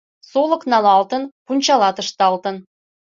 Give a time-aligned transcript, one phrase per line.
[0.31, 2.55] Солык налалтын, пунчалат ышталтын.